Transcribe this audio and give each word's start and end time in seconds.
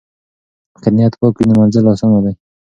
که 0.81 0.89
نیت 0.95 1.13
پاک 1.19 1.33
وي 1.37 1.45
نو 1.49 1.53
منزل 1.59 1.85
آسانه 1.93 2.19
دی. 2.25 2.33